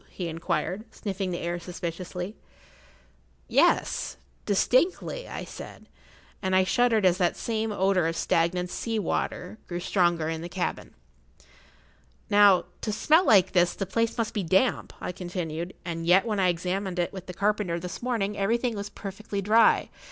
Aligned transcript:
he 0.09 0.27
inquired, 0.27 0.83
sniffing 0.91 1.29
the 1.29 1.37
air 1.37 1.59
suspiciously. 1.59 2.35
"Yes—distinctly," 3.47 5.27
I 5.29 5.43
said, 5.43 5.85
and 6.41 6.55
I 6.55 6.63
shuddered 6.63 7.05
as 7.05 7.19
that 7.19 7.37
same 7.37 7.71
odour 7.71 8.07
of 8.07 8.15
stagnant 8.15 8.71
sea 8.71 8.97
water 8.97 9.59
grew 9.67 9.79
stronger 9.79 10.27
in 10.27 10.41
the 10.41 10.49
cabin. 10.49 10.95
"Now, 12.31 12.65
to 12.81 12.91
smell 12.91 13.25
like 13.27 13.51
this, 13.51 13.75
the 13.75 13.85
place 13.85 14.17
must 14.17 14.33
be 14.33 14.41
damp," 14.41 14.91
I 14.99 15.11
continued, 15.11 15.75
"and 15.85 16.03
yet 16.07 16.25
when 16.25 16.39
I 16.39 16.47
examined 16.49 16.97
it 16.97 17.13
with 17.13 17.27
the 17.27 17.33
carpenter 17.35 17.79
this 17.79 18.01
morning 18.01 18.35
everything 18.35 18.73
was 18.75 18.89
perfectly 18.89 19.39
dry. 19.39 19.91